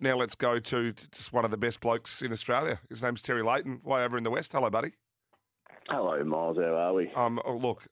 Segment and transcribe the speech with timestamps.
[0.00, 2.80] Now let's go to just one of the best blokes in Australia.
[2.88, 4.52] His name's Terry Leighton, way over in the west.
[4.52, 4.92] Hello, buddy.
[5.88, 6.56] Hello, Miles.
[6.56, 7.10] How are we?
[7.14, 7.84] Um, oh, look,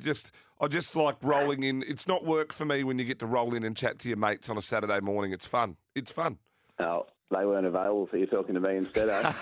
[0.00, 1.82] just I just like rolling in.
[1.86, 4.18] It's not work for me when you get to roll in and chat to your
[4.18, 5.32] mates on a Saturday morning.
[5.32, 5.76] It's fun.
[5.94, 6.38] It's fun.
[6.78, 9.32] Oh, they weren't available, so you're talking to me instead, eh?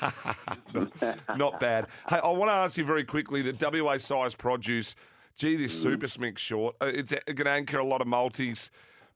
[1.36, 1.86] not bad.
[2.08, 4.94] Hey, I want to ask you very quickly the WA Sires' Produce.
[5.36, 5.82] Gee, this Mm.
[5.82, 6.76] super Slink short.
[6.80, 8.70] uh, It's going to anchor a lot of multis,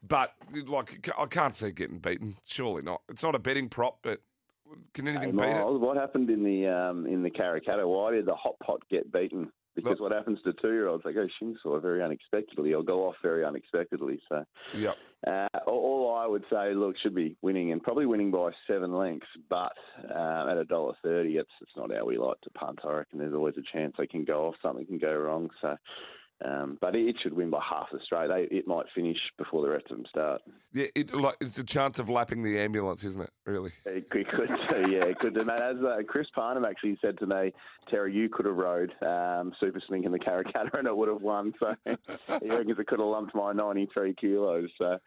[0.07, 0.33] but
[0.67, 2.37] like I can't see it getting beaten.
[2.45, 3.03] Surely not.
[3.09, 4.21] It's not a betting prop, but
[4.95, 5.65] can Hey, anything beat it?
[5.65, 7.87] What happened in the um, in the Karrakatta?
[7.87, 9.51] Why did the hot pot get beaten?
[9.75, 11.05] Because what happens to two year olds?
[11.05, 14.21] They go shin sore very unexpectedly or go off very unexpectedly.
[14.29, 14.97] So Yep.
[15.25, 18.93] uh, all all I would say, look, should be winning and probably winning by seven
[18.93, 19.73] lengths, but
[20.11, 22.81] uh, at a dollar thirty, it's it's not how we like to punt.
[22.85, 25.49] I reckon there's always a chance they can go off, something can go wrong.
[25.61, 25.77] So.
[26.45, 28.29] Um, but it should win by half a straight.
[28.29, 30.43] They, it might finish before the rest of them start.
[30.73, 33.31] Yeah, it, like, it's a chance of lapping the ambulance, isn't it?
[33.45, 33.73] Really?
[33.85, 34.51] It could, could
[34.89, 37.53] yeah, it could as uh, Chris Parnham actually said to me,
[37.91, 41.23] Terry, you could have rode um, Super Slink in the Karrakatta and it would have
[41.23, 41.53] won.
[42.29, 44.69] So he reckons it could have lumped my 93 kilos.
[44.79, 44.99] So,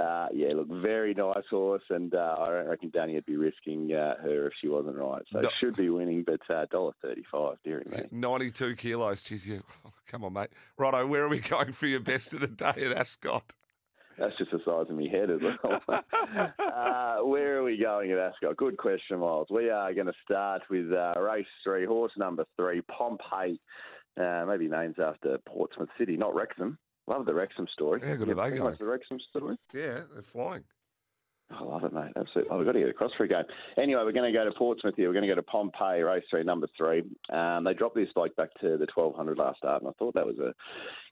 [0.00, 1.82] uh, yeah, look, very nice horse.
[1.90, 5.22] And uh, I don't reckon Danny would be risking uh, her if she wasn't right.
[5.32, 5.48] So No.
[5.60, 8.02] should be winning, but uh, $1.35, dearie me.
[8.10, 9.22] 92 kilos.
[9.22, 9.62] Jeez, you.
[10.10, 10.50] Come on, mate.
[10.76, 13.52] Righto, where are we going for your best of the day at Ascot?
[14.18, 15.80] That's just the size of my head as well.
[16.58, 18.56] uh, where are we going at Ascot?
[18.56, 19.48] Good question, Miles.
[19.50, 23.58] We are going to start with uh, race three, horse number three, Pompeii.
[24.20, 26.76] Uh, maybe names after Portsmouth City, not Wrexham.
[27.06, 28.00] Love the Wrexham story.
[28.02, 28.76] Yeah, good You are they going?
[28.78, 29.56] The Wrexham story.
[29.72, 30.64] Yeah, they're flying.
[31.50, 32.12] I love it, mate.
[32.16, 32.50] Absolutely.
[32.50, 33.42] Oh, we've got to get across for a game.
[33.76, 35.08] Anyway, we're going to go to Portsmouth here.
[35.08, 37.02] We're going to go to Pompeii, race three, number three.
[37.32, 40.26] Um, they dropped this bloke back to the 1200 last start, and I thought that
[40.26, 40.54] was a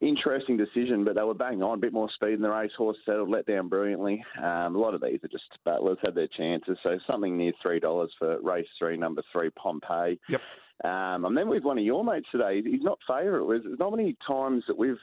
[0.05, 1.79] interesting decision, but they were bang on.
[1.79, 2.71] A bit more speed in the race.
[2.79, 4.25] Horse settled, let down brilliantly.
[4.39, 6.79] Um, a lot of these are just battlers, had their chances.
[6.83, 10.21] So something near $3 for race three, number three, Pompeii.
[10.29, 10.41] Yep.
[10.85, 12.63] Um, and then with one of your mates today.
[12.63, 13.63] He's not favourite.
[13.65, 14.97] There's not many times that we've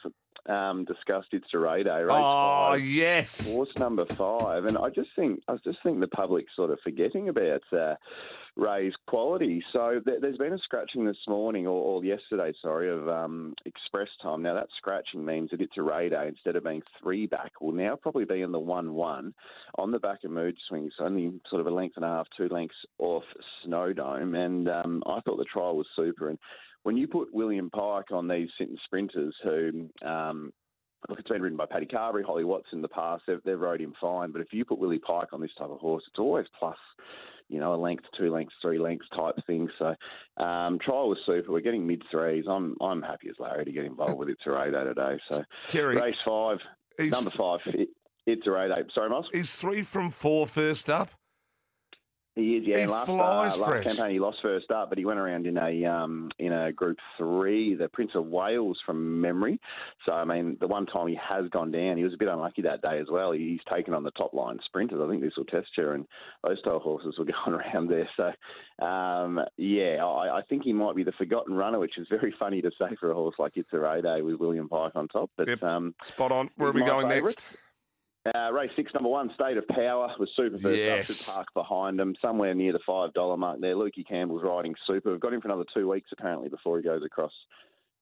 [0.47, 2.05] um, discussed It's a Radar.
[2.05, 3.51] Race Oh, five yes.
[3.51, 7.29] horse number five, and I just think I just think the public's sort of forgetting
[7.29, 7.95] about uh,
[8.57, 9.63] Ray's quality.
[9.73, 14.07] So th- there's been a scratching this morning or, or yesterday, sorry, of um, express
[14.21, 14.41] time.
[14.41, 17.51] Now that scratching means that it's a radar instead of being three back.
[17.59, 19.33] Will now probably be in the one-one
[19.77, 22.47] on the back of Mood Swings, only sort of a length and a half, two
[22.47, 23.23] lengths off
[23.65, 26.29] Snowdome, and um, I thought the trial was super.
[26.29, 26.39] And
[26.83, 28.49] when you put William Pike on these
[28.85, 30.53] sprinters who um,
[31.09, 33.23] Look, it's been ridden by Paddy Carbery, Holly Watts in the past.
[33.27, 34.31] They've, they've rode him fine.
[34.31, 36.77] But if you put Willie Pike on this type of horse, it's always plus,
[37.49, 39.69] you know, a length, two lengths, three lengths type thing.
[39.77, 39.95] So
[40.43, 41.51] um, trial was super.
[41.51, 42.45] We're getting mid threes.
[42.49, 45.19] I'm I'm happy as Larry to get involved with It's a radar today.
[45.29, 46.57] So Terry, race five,
[46.99, 47.89] number five, it,
[48.25, 48.79] It's a radar.
[48.93, 49.27] Sorry, Miles.
[49.31, 51.11] he's three from four first up.
[52.35, 52.79] He is, yeah.
[52.79, 53.85] He last, flies uh, last fresh.
[53.85, 56.97] campaign he lost first up, but he went around in a um, in a Group
[57.17, 59.57] Three, the Prince of Wales from memory.
[60.05, 62.61] So I mean, the one time he has gone down, he was a bit unlucky
[62.63, 63.31] that day as well.
[63.31, 64.99] He's taken on the top line sprinters.
[65.01, 66.05] I think this will test you, and
[66.43, 68.09] those style horses were going around there.
[68.17, 72.35] So um, yeah, I, I think he might be the forgotten runner, which is very
[72.37, 75.31] funny to say for a horse like It's a Day with William Pike on top.
[75.37, 75.63] But Yep.
[75.63, 76.49] um, Spot on.
[76.57, 77.37] Where are we going favourite.
[77.37, 77.45] next?
[78.33, 81.09] Uh, race six, number one, State of Power was super first Yes.
[81.09, 81.15] up.
[81.15, 83.75] Should park behind him, somewhere near the five dollar mark there.
[83.75, 85.11] Lukey Campbell's riding super.
[85.11, 87.33] We've got him for another two weeks apparently before he goes across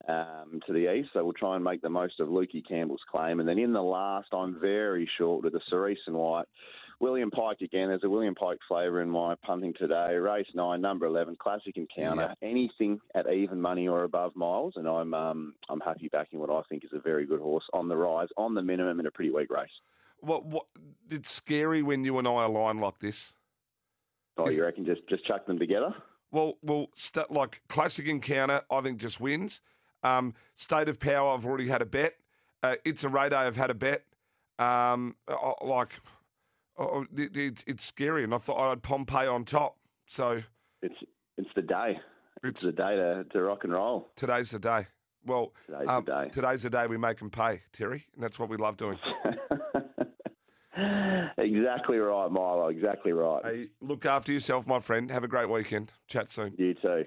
[0.08, 1.10] um, to the east.
[1.14, 3.40] So we'll try and make the most of Lukey Campbell's claim.
[3.40, 6.46] And then in the last, I'm very short with the Cerise and White.
[7.00, 7.90] William Pike again.
[7.90, 10.14] There's a William Pike flavour in my punting today.
[10.16, 12.34] Race nine, number eleven, classic encounter.
[12.42, 16.62] Anything at even money or above miles, and I'm um, I'm happy backing what I
[16.70, 19.32] think is a very good horse on the rise, on the minimum in a pretty
[19.32, 19.68] weak race.
[20.24, 20.46] What?
[20.46, 20.66] What?
[21.10, 23.34] It's scary when you and I align like this.
[24.38, 25.94] Oh, Is- you reckon just just chuck them together?
[26.32, 29.62] Well, well, st- like classic encounter, I think just wins.
[30.02, 32.16] Um, State of power, I've already had a bet.
[32.64, 34.04] Uh, it's a radar, I've had a bet.
[34.58, 35.92] Um, I- like,
[36.78, 39.78] oh, it, it, it's scary, and I thought I'd Pompeii on top.
[40.08, 40.42] So
[40.82, 40.96] It's
[41.38, 42.00] it's the day.
[42.44, 44.10] it's It's the day to, to rock and roll.
[44.16, 44.88] today's the day.
[45.26, 46.30] Well, Today's um, the day.
[46.34, 48.98] today's the day we make them pay, Terry, and that's what we love doing.
[51.64, 52.68] exactly right, Milo.
[52.68, 53.42] Exactly right.
[53.44, 55.10] Hey, look after yourself, my friend.
[55.12, 55.92] Have a great weekend.
[56.08, 56.54] Chat soon.
[56.58, 57.06] You too.